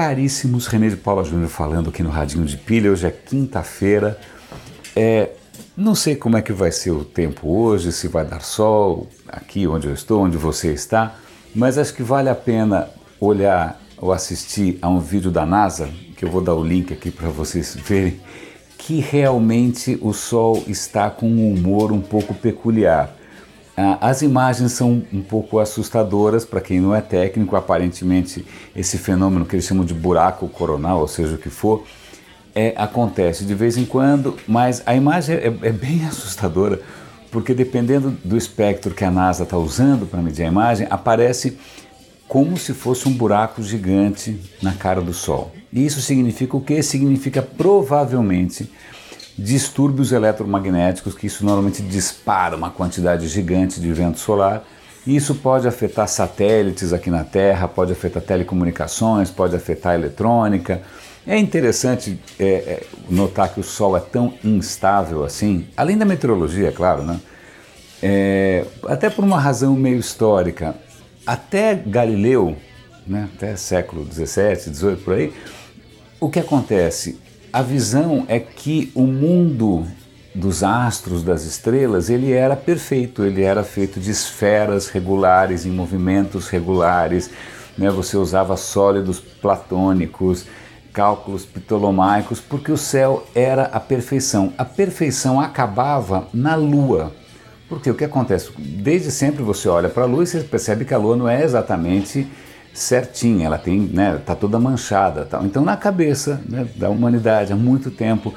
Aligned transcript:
caríssimos, 0.00 0.66
René 0.66 0.88
de 0.88 0.96
Paula 0.96 1.22
Júnior 1.22 1.50
falando 1.50 1.90
aqui 1.90 2.02
no 2.02 2.08
Radinho 2.08 2.46
de 2.46 2.56
Pilha. 2.56 2.90
Hoje 2.90 3.06
é 3.06 3.10
quinta-feira. 3.10 4.18
É, 4.96 5.28
não 5.76 5.94
sei 5.94 6.16
como 6.16 6.38
é 6.38 6.42
que 6.42 6.54
vai 6.54 6.72
ser 6.72 6.90
o 6.90 7.04
tempo 7.04 7.46
hoje, 7.46 7.92
se 7.92 8.08
vai 8.08 8.24
dar 8.24 8.40
sol 8.40 9.06
aqui 9.28 9.66
onde 9.66 9.88
eu 9.88 9.92
estou, 9.92 10.22
onde 10.22 10.38
você 10.38 10.72
está, 10.72 11.16
mas 11.54 11.76
acho 11.76 11.92
que 11.92 12.02
vale 12.02 12.30
a 12.30 12.34
pena 12.34 12.88
olhar 13.20 13.78
ou 13.98 14.10
assistir 14.10 14.78
a 14.80 14.88
um 14.88 15.00
vídeo 15.00 15.30
da 15.30 15.44
NASA, 15.44 15.90
que 16.16 16.24
eu 16.24 16.30
vou 16.30 16.40
dar 16.40 16.54
o 16.54 16.64
link 16.64 16.94
aqui 16.94 17.10
para 17.10 17.28
vocês 17.28 17.76
verem, 17.76 18.18
que 18.78 19.00
realmente 19.00 19.98
o 20.00 20.14
Sol 20.14 20.64
está 20.66 21.10
com 21.10 21.28
um 21.28 21.52
humor 21.52 21.92
um 21.92 22.00
pouco 22.00 22.32
peculiar. 22.32 23.14
Ah, 23.82 23.96
as 24.10 24.20
imagens 24.20 24.72
são 24.72 25.02
um 25.10 25.22
pouco 25.22 25.58
assustadoras 25.58 26.44
para 26.44 26.60
quem 26.60 26.78
não 26.78 26.94
é 26.94 27.00
técnico. 27.00 27.56
Aparentemente, 27.56 28.44
esse 28.76 28.98
fenômeno 28.98 29.46
que 29.46 29.56
eles 29.56 29.64
chamam 29.64 29.86
de 29.86 29.94
buraco 29.94 30.46
coronal, 30.50 31.00
ou 31.00 31.08
seja, 31.08 31.36
o 31.36 31.38
que 31.38 31.48
for, 31.48 31.82
é, 32.54 32.74
acontece 32.76 33.42
de 33.42 33.54
vez 33.54 33.78
em 33.78 33.86
quando, 33.86 34.36
mas 34.46 34.82
a 34.84 34.94
imagem 34.94 35.36
é, 35.36 35.46
é 35.46 35.72
bem 35.72 36.04
assustadora, 36.06 36.78
porque 37.30 37.54
dependendo 37.54 38.10
do 38.22 38.36
espectro 38.36 38.94
que 38.94 39.02
a 39.02 39.10
NASA 39.10 39.44
está 39.44 39.56
usando 39.56 40.04
para 40.04 40.20
medir 40.20 40.42
a 40.42 40.48
imagem, 40.48 40.86
aparece 40.90 41.56
como 42.28 42.58
se 42.58 42.74
fosse 42.74 43.08
um 43.08 43.12
buraco 43.12 43.62
gigante 43.62 44.38
na 44.60 44.74
cara 44.74 45.00
do 45.00 45.14
Sol. 45.14 45.52
E 45.72 45.86
isso 45.86 46.02
significa 46.02 46.54
o 46.54 46.60
que? 46.60 46.82
Significa 46.82 47.40
provavelmente 47.40 48.70
distúrbios 49.42 50.12
eletromagnéticos, 50.12 51.14
que 51.14 51.26
isso 51.26 51.44
normalmente 51.44 51.82
dispara 51.82 52.54
uma 52.54 52.70
quantidade 52.70 53.26
gigante 53.26 53.80
de 53.80 53.92
vento 53.92 54.18
solar. 54.18 54.64
E 55.06 55.16
isso 55.16 55.34
pode 55.34 55.66
afetar 55.66 56.06
satélites 56.06 56.92
aqui 56.92 57.10
na 57.10 57.24
Terra, 57.24 57.66
pode 57.66 57.90
afetar 57.92 58.22
telecomunicações, 58.22 59.30
pode 59.30 59.56
afetar 59.56 59.94
eletrônica. 59.94 60.82
É 61.26 61.38
interessante 61.38 62.20
é, 62.38 62.44
é, 62.44 62.86
notar 63.08 63.52
que 63.52 63.60
o 63.60 63.62
Sol 63.62 63.96
é 63.96 64.00
tão 64.00 64.34
instável 64.44 65.24
assim, 65.24 65.66
além 65.76 65.96
da 65.96 66.04
meteorologia, 66.04 66.68
é 66.68 66.72
claro, 66.72 67.02
né? 67.02 67.18
É, 68.02 68.64
até 68.86 69.08
por 69.08 69.24
uma 69.24 69.38
razão 69.38 69.74
meio 69.74 69.98
histórica. 69.98 70.74
Até 71.26 71.74
Galileu, 71.74 72.56
né, 73.06 73.28
até 73.34 73.54
século 73.56 74.04
17, 74.04 74.70
18 74.70 75.02
por 75.02 75.14
aí, 75.14 75.32
o 76.18 76.28
que 76.28 76.40
acontece? 76.40 77.18
A 77.52 77.62
visão 77.62 78.24
é 78.28 78.38
que 78.38 78.92
o 78.94 79.02
mundo 79.02 79.84
dos 80.32 80.62
astros, 80.62 81.24
das 81.24 81.44
estrelas, 81.44 82.08
ele 82.08 82.32
era 82.32 82.54
perfeito, 82.54 83.24
ele 83.24 83.42
era 83.42 83.64
feito 83.64 83.98
de 83.98 84.10
esferas 84.10 84.88
regulares, 84.88 85.66
em 85.66 85.70
movimentos 85.70 86.48
regulares, 86.48 87.28
né? 87.76 87.90
você 87.90 88.16
usava 88.16 88.56
sólidos 88.56 89.18
platônicos, 89.18 90.46
cálculos 90.92 91.44
ptolomaicos, 91.44 92.40
porque 92.40 92.70
o 92.70 92.76
céu 92.76 93.26
era 93.34 93.64
a 93.64 93.80
perfeição. 93.80 94.52
A 94.56 94.64
perfeição 94.64 95.40
acabava 95.40 96.28
na 96.32 96.54
Lua. 96.54 97.12
Porque 97.68 97.90
o 97.90 97.94
que 97.94 98.04
acontece? 98.04 98.50
Desde 98.58 99.10
sempre 99.10 99.42
você 99.42 99.68
olha 99.68 99.88
para 99.88 100.04
a 100.04 100.06
Lua 100.06 100.22
e 100.22 100.26
você 100.26 100.40
percebe 100.40 100.84
que 100.84 100.94
a 100.94 100.98
Lua 100.98 101.16
não 101.16 101.28
é 101.28 101.42
exatamente 101.42 102.28
certinha, 102.72 103.46
ela 103.46 103.58
tem, 103.58 103.80
né, 103.80 104.20
tá 104.24 104.34
toda 104.34 104.58
manchada, 104.58 105.24
tal. 105.24 105.44
Então 105.44 105.64
na 105.64 105.76
cabeça 105.76 106.40
né, 106.48 106.66
da 106.76 106.88
humanidade 106.88 107.52
há 107.52 107.56
muito 107.56 107.90
tempo 107.90 108.34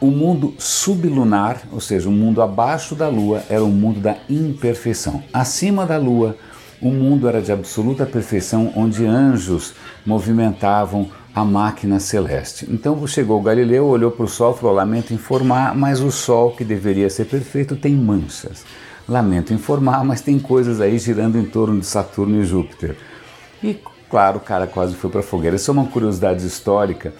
o 0.00 0.06
mundo 0.06 0.54
sublunar, 0.58 1.62
ou 1.72 1.80
seja, 1.80 2.08
o 2.08 2.12
mundo 2.12 2.40
abaixo 2.40 2.94
da 2.94 3.08
Lua, 3.08 3.42
era 3.48 3.64
o 3.64 3.68
mundo 3.68 3.98
da 3.98 4.16
imperfeição. 4.28 5.22
Acima 5.32 5.84
da 5.84 5.98
Lua, 5.98 6.36
o 6.80 6.90
mundo 6.90 7.28
era 7.28 7.42
de 7.42 7.50
absoluta 7.50 8.06
perfeição, 8.06 8.72
onde 8.76 9.04
anjos 9.04 9.74
movimentavam 10.06 11.10
a 11.34 11.44
máquina 11.44 11.98
celeste. 11.98 12.66
Então 12.70 13.04
chegou 13.06 13.42
Galileu, 13.42 13.86
olhou 13.86 14.10
para 14.10 14.24
o 14.24 14.28
Sol, 14.28 14.54
falou: 14.54 14.76
Lamento 14.76 15.12
informar, 15.12 15.74
mas 15.74 16.00
o 16.00 16.10
Sol, 16.10 16.52
que 16.52 16.64
deveria 16.64 17.10
ser 17.10 17.24
perfeito, 17.24 17.74
tem 17.74 17.94
manchas. 17.94 18.64
Lamento 19.08 19.52
informar, 19.52 20.04
mas 20.04 20.20
tem 20.20 20.38
coisas 20.38 20.80
aí 20.80 20.98
girando 20.98 21.38
em 21.38 21.44
torno 21.44 21.80
de 21.80 21.86
Saturno 21.86 22.40
e 22.40 22.44
Júpiter. 22.44 22.96
E 23.62 23.78
claro, 24.08 24.38
o 24.38 24.40
cara 24.40 24.66
quase 24.66 24.94
foi 24.94 25.10
para 25.10 25.20
a 25.20 25.22
fogueira. 25.22 25.56
Isso 25.56 25.70
é 25.70 25.72
uma 25.72 25.86
curiosidade 25.86 26.46
histórica, 26.46 27.12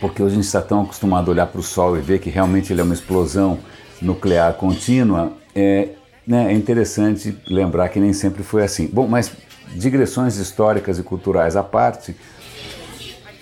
porque 0.00 0.22
hoje 0.22 0.32
a 0.32 0.36
gente 0.36 0.46
está 0.46 0.62
tão 0.62 0.82
acostumado 0.82 1.28
a 1.28 1.32
olhar 1.32 1.46
para 1.46 1.60
o 1.60 1.62
Sol 1.62 1.96
e 1.96 2.00
ver 2.00 2.18
que 2.18 2.30
realmente 2.30 2.72
ele 2.72 2.80
é 2.80 2.84
uma 2.84 2.94
explosão 2.94 3.58
nuclear 4.00 4.54
contínua. 4.54 5.32
É, 5.54 5.90
né, 6.26 6.52
é 6.52 6.54
interessante 6.54 7.36
lembrar 7.48 7.88
que 7.88 8.00
nem 8.00 8.12
sempre 8.12 8.42
foi 8.42 8.62
assim. 8.62 8.86
Bom, 8.86 9.06
mas 9.06 9.32
digressões 9.74 10.36
históricas 10.36 10.98
e 10.98 11.02
culturais 11.02 11.56
à 11.56 11.62
parte, 11.62 12.14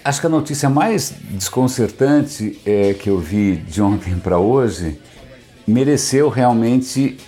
acho 0.05 0.21
que 0.21 0.27
a 0.27 0.31
notícia 0.31 0.69
mais 0.69 1.13
desconcertante 1.31 2.61
é, 2.65 2.95
que 2.95 3.11
eu 3.11 3.19
vi 3.19 3.57
de 3.57 3.83
ontem 3.83 4.19
para 4.19 4.39
hoje 4.39 5.01
mereceu 5.67 6.29
realmente 6.29 7.19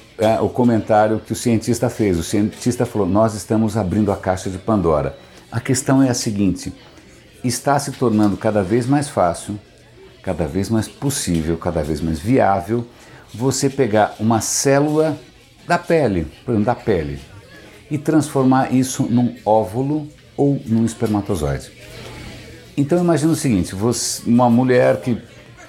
o 0.40 0.48
comentário 0.48 1.20
que 1.20 1.32
o 1.32 1.36
cientista 1.36 1.90
fez. 1.90 2.18
O 2.18 2.22
cientista 2.22 2.86
falou: 2.86 3.08
Nós 3.08 3.34
estamos 3.34 3.76
abrindo 3.76 4.12
a 4.12 4.16
caixa 4.16 4.48
de 4.48 4.58
Pandora. 4.58 5.16
A 5.50 5.60
questão 5.60 6.02
é 6.02 6.08
a 6.08 6.14
seguinte: 6.14 6.72
está 7.42 7.78
se 7.78 7.92
tornando 7.92 8.36
cada 8.36 8.62
vez 8.62 8.86
mais 8.86 9.08
fácil, 9.08 9.58
cada 10.22 10.46
vez 10.46 10.68
mais 10.68 10.88
possível, 10.88 11.56
cada 11.56 11.82
vez 11.82 12.00
mais 12.00 12.18
viável 12.18 12.86
você 13.34 13.68
pegar 13.68 14.14
uma 14.20 14.40
célula 14.40 15.18
da 15.66 15.78
pele, 15.78 16.26
por 16.44 16.52
exemplo, 16.52 16.66
da 16.66 16.74
pele, 16.74 17.18
e 17.90 17.98
transformar 17.98 18.72
isso 18.72 19.04
num 19.04 19.34
óvulo 19.44 20.08
ou 20.36 20.60
num 20.66 20.84
espermatozoide. 20.84 21.70
Então 22.76 22.98
imagine 22.98 23.32
o 23.32 23.36
seguinte: 23.36 23.74
você, 23.74 24.22
uma 24.26 24.48
mulher 24.48 25.00
que 25.00 25.20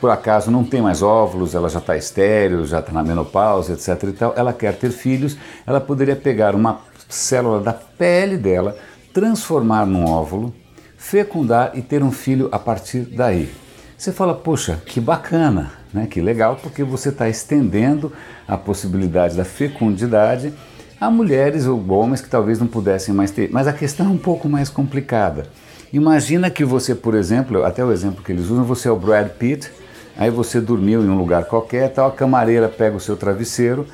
por 0.03 0.09
acaso 0.09 0.51
não 0.51 0.65
tem 0.65 0.81
mais 0.81 1.01
óvulos, 1.01 1.55
ela 1.55 1.69
já 1.69 1.79
está 1.79 1.95
estéreo, 1.95 2.65
já 2.65 2.81
está 2.81 2.91
na 2.91 3.01
menopausa, 3.01 3.71
etc. 3.71 4.09
e 4.09 4.11
tal, 4.11 4.33
ela 4.35 4.51
quer 4.51 4.75
ter 4.75 4.91
filhos, 4.91 5.37
ela 5.65 5.79
poderia 5.79 6.13
pegar 6.13 6.55
uma 6.55 6.81
célula 7.07 7.61
da 7.61 7.71
pele 7.71 8.35
dela, 8.35 8.75
transformar 9.13 9.85
num 9.85 10.03
óvulo, 10.03 10.53
fecundar 10.97 11.71
e 11.73 11.81
ter 11.81 12.03
um 12.03 12.11
filho 12.11 12.49
a 12.51 12.59
partir 12.59 12.99
daí. 13.15 13.49
Você 13.97 14.11
fala, 14.11 14.35
poxa, 14.35 14.81
que 14.85 14.99
bacana, 14.99 15.71
né? 15.93 16.05
que 16.05 16.19
legal, 16.19 16.59
porque 16.61 16.83
você 16.83 17.07
está 17.07 17.29
estendendo 17.29 18.11
a 18.45 18.57
possibilidade 18.57 19.37
da 19.37 19.45
fecundidade 19.45 20.53
a 20.99 21.09
mulheres 21.09 21.65
ou 21.65 21.81
homens 21.93 22.19
que 22.19 22.29
talvez 22.29 22.59
não 22.59 22.67
pudessem 22.67 23.15
mais 23.15 23.31
ter. 23.31 23.49
Mas 23.53 23.67
a 23.67 23.73
questão 23.73 24.07
é 24.07 24.09
um 24.09 24.17
pouco 24.17 24.49
mais 24.49 24.67
complicada. 24.67 25.47
Imagina 25.93 26.49
que 26.49 26.65
você, 26.65 26.93
por 26.93 27.15
exemplo, 27.15 27.63
até 27.63 27.85
o 27.85 27.91
exemplo 27.91 28.21
que 28.21 28.33
eles 28.33 28.49
usam, 28.49 28.65
você 28.65 28.89
é 28.89 28.91
o 28.91 28.97
Brad 28.97 29.29
Pitt, 29.29 29.71
Aí 30.15 30.29
você 30.29 30.61
dormiu 30.61 31.03
em 31.03 31.09
um 31.09 31.17
lugar 31.17 31.45
qualquer, 31.45 31.89
tal, 31.91 32.07
a 32.09 32.11
camareira 32.11 32.69
pega 32.69 32.95
o 32.95 32.99
seu 32.99 33.17
travesseiro, 33.17 33.87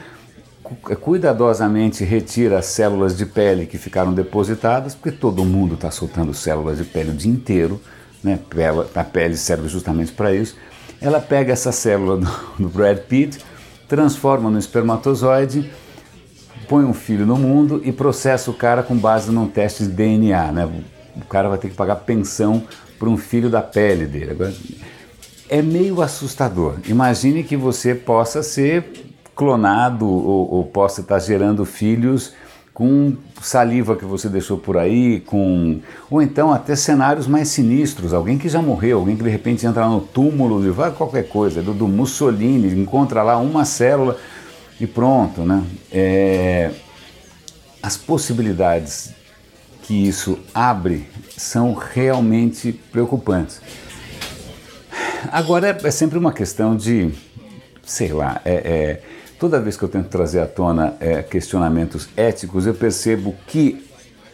cuidadosamente 1.02 2.04
retira 2.04 2.60
as 2.60 2.66
células 2.66 3.18
de 3.18 3.26
pele 3.26 3.66
que 3.66 3.78
ficaram 3.78 4.14
depositadas, 4.14 4.94
porque 4.94 5.12
todo 5.12 5.44
mundo 5.46 5.76
está 5.76 5.90
soltando 5.90 6.34
células 6.34 6.78
de 6.78 6.84
pele 6.84 7.12
o 7.12 7.14
dia 7.14 7.32
inteiro, 7.32 7.82
né? 8.24 8.40
a 8.96 9.04
pele 9.04 9.38
serve 9.38 9.68
justamente 9.68 10.12
para 10.12 10.34
isso. 10.34 10.56
Ela 11.02 11.20
pega 11.20 11.54
essa 11.54 11.72
célula 11.72 12.18
do, 12.18 12.30
do 12.60 12.70
Brad 12.70 12.98
Pitt, 12.98 13.40
transforma 13.88 14.50
no 14.50 14.60
espermatozoide, 14.60 15.72
põe 16.68 16.84
um 16.84 16.94
filho 16.94 17.26
no 17.26 17.38
mundo 17.38 17.82
e 17.84 17.92
processa 17.92 18.52
o 18.52 18.54
cara 18.54 18.84
com 18.84 18.96
base 18.96 19.32
num 19.32 19.48
teste 19.48 19.84
de 19.84 19.90
DNA. 19.90 20.52
Né? 20.52 20.70
O 21.16 21.26
cara 21.26 21.50
vai 21.50 21.58
ter 21.58 21.70
que 21.70 21.76
pagar 21.76 21.96
pensão 21.98 22.64
para 23.00 23.10
um 23.10 23.18
filho 23.18 23.50
da 23.50 23.62
pele 23.62 24.06
dele. 24.06 24.32
Agora, 24.32 24.54
é 25.50 25.62
meio 25.62 26.02
assustador. 26.02 26.76
Imagine 26.88 27.44
que 27.44 27.58
você 27.58 27.96
possa 27.96 28.44
ser 28.44 28.86
clonado 29.36 30.08
ou, 30.08 30.54
ou 30.54 30.64
possa 30.66 31.02
estar 31.02 31.20
gerando 31.20 31.66
filhos 31.66 32.34
com 32.74 33.18
saliva 33.42 33.96
que 33.96 34.06
você 34.06 34.30
deixou 34.30 34.58
por 34.58 34.78
aí, 34.78 35.20
com 35.22 35.82
ou 36.10 36.22
então 36.22 36.54
até 36.54 36.78
cenários 36.78 37.28
mais 37.28 37.50
sinistros, 37.50 38.14
alguém 38.14 38.38
que 38.38 38.48
já 38.48 38.62
morreu, 38.62 39.00
alguém 39.00 39.18
que 39.18 39.24
de 39.24 39.30
repente 39.30 39.66
entra 39.66 39.86
no 39.86 40.00
túmulo 40.00 40.62
de 40.62 40.70
vai 40.70 40.92
qualquer 40.92 41.28
coisa, 41.28 41.62
do, 41.62 41.74
do 41.74 41.90
Mussolini, 41.90 42.80
encontra 42.80 43.22
lá 43.22 43.38
uma 43.38 43.66
célula 43.66 44.18
e 44.80 44.88
pronto, 44.88 45.42
né? 45.42 45.62
É, 45.92 46.72
as 47.84 47.98
possibilidades 47.98 49.14
que 49.84 50.08
isso 50.08 50.40
abre 50.54 51.06
são 51.36 51.74
realmente 51.74 52.72
preocupantes. 52.72 53.60
Agora 55.32 55.68
é, 55.68 55.88
é, 55.88 55.92
sempre 55.92 56.18
uma 56.18 56.32
questão 56.32 56.76
de, 56.76 57.12
sei 57.84 58.14
lá, 58.14 58.42
é, 58.46 58.54
é, 58.54 59.02
toda 59.40 59.60
vez 59.60 59.76
que 59.76 59.84
eu 59.84 59.90
tento 59.90 60.08
trazer 60.08 60.40
à 60.40 60.46
tona 60.46 60.96
é, 61.00 61.22
questionamentos 61.22 62.08
éticos, 62.16 62.66
eu 62.66 62.74
percebo 62.74 63.36
que, 63.48 63.86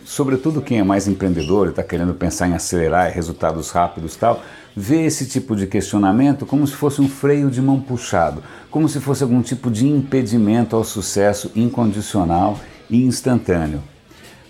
sobretudo 0.06 0.62
quem 0.62 0.80
é 0.80 0.84
mais 0.84 1.08
empreendedor 1.08 1.68
e 1.68 1.70
está 1.72 1.84
querendo 1.84 2.14
pensar 2.14 2.48
em 2.48 2.54
acelerar 2.54 3.12
resultados 3.12 3.72
rápidos 3.72 4.16
tal, 4.16 4.44
vê 4.76 5.06
esse 5.06 5.26
tipo 5.26 5.56
de 5.56 5.66
questionamento 5.66 6.46
como 6.46 6.68
se 6.68 6.74
fosse 6.74 7.02
um 7.02 7.10
freio 7.10 7.50
de 7.50 7.62
mão 7.62 7.80
puxado, 7.80 8.44
como 8.70 8.88
se 8.88 9.00
fosse 9.00 9.24
algum 9.24 9.42
tipo 9.42 9.72
de 9.72 9.88
impedimento 9.88 10.76
ao 10.76 10.84
sucesso 10.84 11.52
incondicional 11.56 12.60
e 12.90 13.04
instantâneo. 13.04 13.82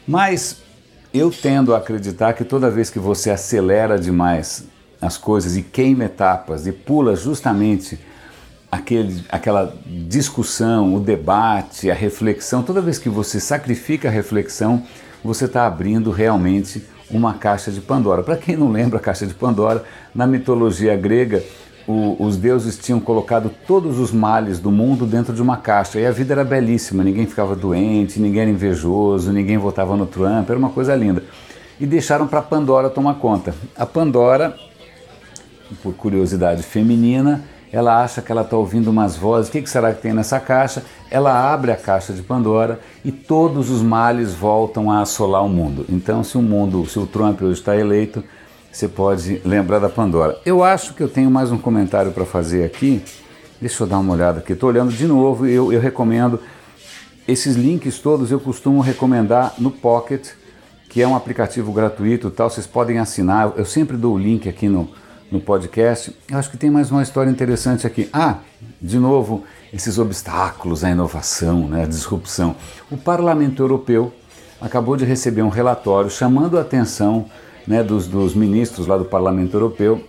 Mas 0.08 0.58
eu 1.14 1.32
tendo 1.32 1.74
a 1.74 1.78
acreditar 1.78 2.34
que 2.34 2.44
toda 2.44 2.70
vez 2.70 2.90
que 2.90 3.00
você 3.00 3.30
acelera 3.30 3.98
demais 3.98 4.66
as 5.06 5.18
coisas 5.18 5.56
e 5.56 5.62
queima 5.62 6.06
etapas 6.06 6.68
e 6.68 6.72
pula 6.72 7.16
justamente 7.16 8.00
aquele, 8.72 9.24
aquela 9.30 9.74
discussão, 9.86 10.96
o 10.96 11.00
debate, 11.00 11.90
a 11.90 11.94
reflexão, 11.94 12.64
toda 12.64 12.82
vez 12.82 12.98
que 12.98 13.10
você 13.10 13.40
sacrifica 13.40 14.08
a 14.08 14.12
reflexão, 14.12 14.84
você 15.24 15.46
está 15.46 15.66
abrindo 15.66 16.12
realmente 16.12 16.84
uma 17.10 17.34
caixa 17.34 17.72
de 17.72 17.82
Pandora. 17.82 18.24
Para 18.24 18.38
quem 18.38 18.56
não 18.56 18.72
lembra 18.72 18.98
a 18.98 19.02
caixa 19.02 19.26
de 19.26 19.34
Pandora, 19.34 19.84
na 20.14 20.28
mitologia 20.28 20.96
grega, 20.96 21.44
o, 21.88 22.16
os 22.20 22.36
deuses 22.36 22.78
tinham 22.78 23.00
colocado 23.00 23.52
todos 23.68 24.00
os 24.00 24.12
males 24.12 24.60
do 24.60 24.72
mundo 24.72 25.06
dentro 25.06 25.34
de 25.34 25.42
uma 25.42 25.58
caixa 25.58 26.00
e 26.00 26.06
a 26.06 26.12
vida 26.12 26.34
era 26.34 26.44
belíssima, 26.44 27.04
ninguém 27.04 27.28
ficava 27.28 27.56
doente, 27.56 28.20
ninguém 28.20 28.42
era 28.42 28.50
invejoso, 28.50 29.32
ninguém 29.32 29.58
votava 29.58 29.96
no 29.96 30.06
Trump, 30.06 30.50
era 30.50 30.58
uma 30.58 30.70
coisa 30.70 30.96
linda. 30.96 31.24
E 31.80 31.86
deixaram 31.86 32.26
para 32.26 32.42
Pandora 32.42 32.90
tomar 32.90 33.16
conta. 33.16 33.54
A 33.76 33.86
Pandora, 33.86 34.56
por 35.82 35.94
curiosidade 35.94 36.64
feminina, 36.64 37.44
ela 37.72 38.02
acha 38.02 38.22
que 38.22 38.32
ela 38.32 38.42
está 38.42 38.56
ouvindo 38.56 38.90
umas 38.90 39.18
vozes, 39.18 39.50
o 39.50 39.52
que, 39.52 39.62
que 39.62 39.70
será 39.70 39.94
que 39.94 40.02
tem 40.02 40.14
nessa 40.14 40.40
caixa? 40.40 40.84
Ela 41.12 41.54
abre 41.54 41.72
a 41.72 41.76
caixa 41.76 42.14
de 42.14 42.22
Pandora 42.22 42.80
e 43.04 43.12
todos 43.12 43.70
os 43.70 43.82
males 43.82 44.34
voltam 44.34 44.90
a 44.90 45.02
assolar 45.02 45.44
o 45.44 45.50
mundo. 45.50 45.86
Então, 45.90 46.24
se 46.24 46.38
o 46.38 46.42
mundo, 46.42 46.86
se 46.88 46.98
o 46.98 47.06
Trump 47.06 47.42
hoje 47.42 47.60
está 47.60 47.76
eleito, 47.76 48.24
você 48.72 48.88
pode 48.88 49.42
lembrar 49.44 49.80
da 49.80 49.90
Pandora. 49.90 50.40
Eu 50.46 50.64
acho 50.64 50.94
que 50.94 51.02
eu 51.02 51.10
tenho 51.10 51.30
mais 51.30 51.52
um 51.52 51.58
comentário 51.58 52.12
para 52.12 52.26
fazer 52.26 52.64
aqui. 52.64 53.02
Deixa 53.60 53.84
eu 53.84 53.88
dar 53.88 54.00
uma 54.00 54.14
olhada 54.14 54.40
aqui. 54.40 54.54
Estou 54.54 54.70
olhando 54.70 54.92
de 54.92 55.06
novo 55.06 55.48
e 55.48 55.54
eu, 55.54 55.72
eu 55.72 55.80
recomendo. 55.80 56.40
Esses 57.28 57.56
links 57.56 58.00
todos 58.00 58.32
eu 58.32 58.40
costumo 58.40 58.82
recomendar 58.82 59.54
no 59.58 59.72
Pocket, 59.72 60.30
que 60.90 61.02
é 61.02 61.08
um 61.08 61.16
aplicativo 61.16 61.72
gratuito 61.74 62.30
tal. 62.30 62.50
Vocês 62.50 62.68
podem 62.68 63.00
assinar. 63.00 63.54
Eu 63.58 63.66
sempre 63.66 63.98
dou 63.98 64.16
o 64.16 64.18
link 64.18 64.48
aqui 64.48 64.68
no, 64.68 64.90
no 65.36 65.42
podcast. 65.42 66.16
Eu 66.32 66.38
acho 66.38 66.50
que 66.50 66.58
tem 66.58 66.70
mais 66.70 66.90
uma 66.90 67.04
história 67.04 67.30
interessante 67.30 67.86
aqui. 67.86 68.10
Ah, 68.12 68.38
de 68.82 68.98
novo, 68.98 69.44
esses 69.74 70.00
obstáculos 70.00 70.84
à 70.84 70.90
inovação, 70.90 71.68
né, 71.68 71.84
à 71.84 71.86
disrupção. 71.86 72.56
O 72.90 72.96
Parlamento 72.96 73.62
Europeu 73.62 74.14
acabou 74.62 74.96
de 74.96 75.04
receber 75.04 75.42
um 75.42 75.50
relatório 75.50 76.10
chamando 76.10 76.58
a 76.58 76.62
atenção 76.62 77.26
né, 77.68 77.84
dos, 77.84 78.08
dos 78.08 78.34
ministros 78.34 78.88
lá 78.88 78.98
do 78.98 79.04
Parlamento 79.04 79.56
Europeu 79.56 80.02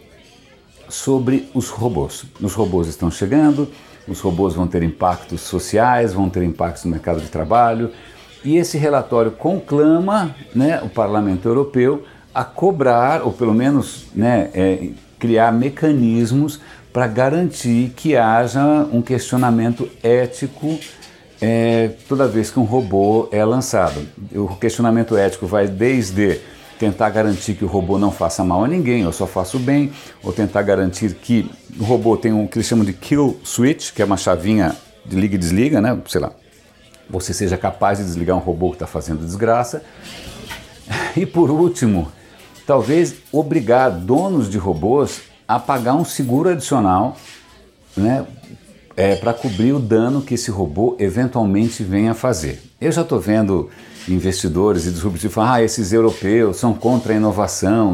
sobre 0.88 1.50
os 1.52 1.70
robôs. 1.70 2.24
Os 2.40 2.54
robôs 2.54 2.86
estão 2.86 3.10
chegando, 3.10 3.68
os 4.06 4.20
robôs 4.20 4.54
vão 4.54 4.68
ter 4.68 4.84
impactos 4.84 5.40
sociais, 5.40 6.12
vão 6.12 6.30
ter 6.30 6.44
impactos 6.44 6.84
no 6.84 6.92
mercado 6.92 7.20
de 7.20 7.28
trabalho, 7.28 7.90
e 8.44 8.56
esse 8.56 8.78
relatório 8.78 9.32
conclama 9.32 10.36
né, 10.54 10.80
o 10.82 10.88
Parlamento 10.88 11.48
Europeu 11.48 12.04
a 12.32 12.44
cobrar, 12.44 13.22
ou 13.22 13.32
pelo 13.32 13.54
menos 13.54 14.06
né, 14.14 14.50
é, 14.54 14.90
criar 15.18 15.52
mecanismos 15.52 16.60
para 16.92 17.06
garantir 17.06 17.92
que 17.94 18.16
haja 18.16 18.86
um 18.92 19.02
questionamento 19.02 19.88
ético 20.02 20.78
é, 21.40 21.90
toda 22.08 22.26
vez 22.26 22.50
que 22.50 22.58
um 22.58 22.64
robô 22.64 23.28
é 23.30 23.44
lançado. 23.44 24.06
O 24.34 24.56
questionamento 24.56 25.16
ético 25.16 25.46
vai 25.46 25.68
desde 25.68 26.40
tentar 26.78 27.10
garantir 27.10 27.54
que 27.54 27.64
o 27.64 27.68
robô 27.68 27.98
não 27.98 28.10
faça 28.10 28.44
mal 28.44 28.64
a 28.64 28.68
ninguém, 28.68 29.02
eu 29.02 29.12
só 29.12 29.26
faço 29.26 29.58
bem, 29.58 29.92
ou 30.22 30.32
tentar 30.32 30.62
garantir 30.62 31.14
que 31.14 31.50
o 31.78 31.84
robô 31.84 32.16
tem 32.16 32.32
um 32.32 32.46
que 32.46 32.58
eles 32.58 32.66
chamam 32.66 32.84
de 32.84 32.92
kill 32.92 33.38
switch, 33.44 33.92
que 33.92 34.02
é 34.02 34.04
uma 34.04 34.16
chavinha 34.16 34.76
de 35.04 35.16
liga 35.16 35.34
e 35.34 35.38
desliga, 35.38 35.80
né? 35.80 35.98
Sei 36.06 36.20
lá. 36.20 36.32
Você 37.08 37.32
seja 37.32 37.56
capaz 37.56 37.98
de 37.98 38.04
desligar 38.04 38.36
um 38.36 38.40
robô 38.40 38.70
que 38.70 38.76
está 38.76 38.86
fazendo 38.86 39.24
desgraça. 39.24 39.82
E 41.16 41.24
por 41.24 41.50
último, 41.50 42.10
talvez 42.66 43.14
obrigar 43.32 43.90
donos 43.90 44.50
de 44.50 44.58
robôs 44.58 45.22
a 45.46 45.58
pagar 45.58 45.94
um 45.94 46.04
seguro 46.04 46.48
adicional 46.48 47.16
né, 47.96 48.26
é, 48.96 49.14
para 49.14 49.32
cobrir 49.32 49.72
o 49.72 49.78
dano 49.78 50.22
que 50.22 50.34
esse 50.34 50.50
robô 50.50 50.96
eventualmente 50.98 51.82
venha 51.84 52.12
a 52.12 52.14
fazer. 52.14 52.60
Eu 52.80 52.90
já 52.90 53.02
estou 53.02 53.20
vendo 53.20 53.70
investidores 54.08 54.86
e 54.86 54.90
disruptivos 54.90 55.34
falam, 55.34 55.52
ah, 55.54 55.62
esses 55.62 55.92
europeus 55.92 56.58
são 56.58 56.72
contra 56.72 57.12
a 57.12 57.16
inovação. 57.16 57.92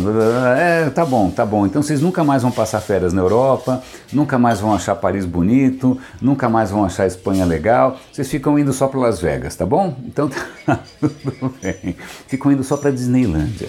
É, 0.56 0.90
tá 0.90 1.04
bom, 1.04 1.30
tá 1.30 1.44
bom. 1.44 1.66
Então 1.66 1.82
vocês 1.82 2.00
nunca 2.00 2.22
mais 2.22 2.42
vão 2.42 2.50
passar 2.50 2.80
férias 2.80 3.12
na 3.12 3.22
Europa, 3.22 3.82
nunca 4.12 4.38
mais 4.38 4.60
vão 4.60 4.74
achar 4.74 4.94
Paris 4.94 5.24
bonito, 5.24 5.98
nunca 6.20 6.48
mais 6.48 6.70
vão 6.70 6.84
achar 6.84 7.06
Espanha 7.06 7.44
legal. 7.44 7.98
Vocês 8.12 8.28
ficam 8.28 8.58
indo 8.58 8.72
só 8.72 8.88
para 8.88 9.00
Las 9.00 9.20
Vegas, 9.20 9.56
tá 9.56 9.64
bom? 9.64 9.96
Então 10.04 10.28
tá 10.66 10.80
tudo 11.00 11.54
bem. 11.62 11.96
Ficam 12.26 12.52
indo 12.52 12.62
só 12.62 12.76
para 12.76 12.90
Disneylândia. 12.90 13.68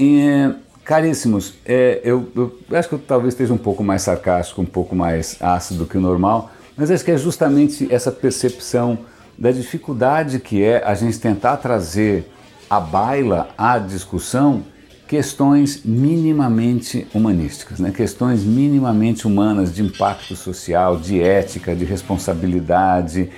E, 0.00 0.54
caríssimos, 0.82 1.54
é, 1.66 2.00
eu, 2.02 2.26
eu, 2.34 2.58
acho 2.72 2.88
que 2.88 2.94
eu 2.94 2.98
talvez 2.98 3.34
esteja 3.34 3.52
um 3.52 3.58
pouco 3.58 3.84
mais 3.84 4.00
sarcástico, 4.00 4.62
um 4.62 4.66
pouco 4.66 4.96
mais 4.96 5.36
ácido 5.42 5.80
do 5.80 5.86
que 5.86 5.98
o 5.98 6.00
normal, 6.00 6.50
mas 6.74 6.90
acho 6.90 7.04
que 7.04 7.10
é 7.10 7.18
justamente 7.18 7.86
essa 7.92 8.10
percepção 8.10 8.98
da 9.36 9.52
dificuldade 9.52 10.40
que 10.40 10.62
é 10.62 10.82
a 10.82 10.94
gente 10.94 11.20
tentar 11.20 11.58
trazer 11.58 12.26
à 12.68 12.80
baila, 12.80 13.50
à 13.58 13.78
discussão, 13.78 14.62
questões 15.06 15.82
minimamente 15.84 17.06
humanísticas, 17.12 17.78
né? 17.78 17.90
questões 17.90 18.42
minimamente 18.42 19.26
humanas 19.26 19.74
de 19.74 19.82
impacto 19.82 20.34
social, 20.34 20.96
de 20.96 21.20
ética, 21.20 21.74
de 21.76 21.84
responsabilidade, 21.84 23.28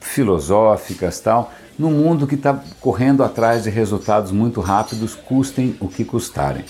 filosóficas 0.00 1.20
tal, 1.20 1.52
num 1.78 1.90
mundo 1.90 2.26
que 2.26 2.34
está 2.34 2.60
correndo 2.80 3.22
atrás 3.22 3.64
de 3.64 3.70
resultados 3.70 4.32
muito 4.32 4.60
rápidos, 4.60 5.14
custem 5.14 5.76
o 5.80 5.88
que 5.88 6.04
custarem. 6.04 6.64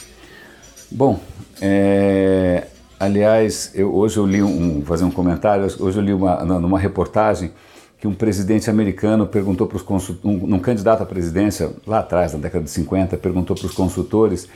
Bom, 0.91 1.21
é, 1.61 2.67
aliás, 2.99 3.73
eu, 3.75 3.95
hoje 3.95 4.19
eu 4.19 4.27
li 4.27 4.43
um, 4.43 4.83
fazer 4.85 5.05
um 5.05 5.11
comentário, 5.11 5.65
hoje 5.65 5.99
eu 5.99 6.03
li 6.03 6.13
uma, 6.13 6.45
numa 6.45 6.79
reportagem 6.79 7.53
que 8.01 8.07
um 8.07 8.15
presidente 8.15 8.71
americano 8.71 9.27
perguntou 9.27 9.67
para 9.67 9.77
os 9.77 9.83
consultores, 9.83 10.25
um, 10.25 10.55
um, 10.55 10.59
candidato 10.59 11.03
à 11.03 11.07
presidência, 11.07 11.73
lá 11.87 11.99
atrás, 11.99 12.33
na 12.33 12.39
década 12.39 12.65
de 12.65 12.71
50, 12.71 13.17
perguntou 13.17 13.57
para 13.57 13.67
os 13.67 13.73
consultores 13.73 14.49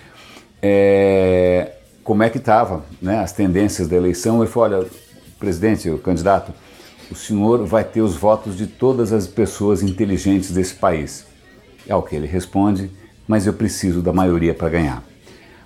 é, 0.61 1.73
como 2.05 2.23
é 2.23 2.31
que 2.31 2.39
estava 2.39 2.85
né, 3.01 3.19
as 3.19 3.33
tendências 3.33 3.89
da 3.89 3.97
eleição. 3.97 4.41
Ele 4.41 4.51
falou, 4.51 4.79
olha, 4.79 4.89
presidente, 5.41 5.91
o 5.91 5.99
candidato, 5.99 6.53
o 7.13 7.15
senhor 7.15 7.67
vai 7.67 7.85
ter 7.85 8.01
os 8.01 8.17
votos 8.17 8.57
de 8.57 8.67
todas 8.67 9.13
as 9.13 9.27
pessoas 9.27 9.83
inteligentes 9.83 10.51
desse 10.51 10.75
país. 10.75 11.27
É 11.87 11.95
o 11.95 12.01
que 12.01 12.17
ele 12.17 12.27
responde, 12.27 12.91
mas 13.29 13.47
eu 13.47 13.53
preciso 13.53 14.01
da 14.01 14.13
maioria 14.15 14.55
para 14.55 14.71
ganhar. 14.71 15.05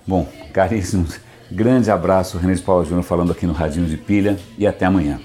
Bom, 0.05 0.27
caríssimos, 0.53 1.19
grande 1.49 1.89
abraço, 1.89 2.37
René 2.37 2.57
Paulo 2.57 2.83
Júnior 2.83 3.03
falando 3.03 3.31
aqui 3.31 3.45
no 3.45 3.53
Radinho 3.53 3.87
de 3.87 3.95
Pilha 3.95 4.37
e 4.57 4.67
até 4.67 4.85
amanhã. 4.85 5.21